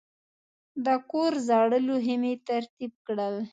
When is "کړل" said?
3.07-3.35